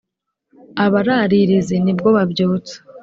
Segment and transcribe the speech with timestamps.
[0.83, 2.73] Abararirizi ni bwo babyutse,